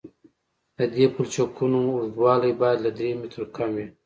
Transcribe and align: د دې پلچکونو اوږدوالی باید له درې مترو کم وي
د 0.77 0.79
دې 0.93 1.05
پلچکونو 1.13 1.79
اوږدوالی 1.97 2.51
باید 2.61 2.79
له 2.85 2.91
درې 2.97 3.09
مترو 3.21 3.45
کم 3.55 3.69
وي 3.77 3.87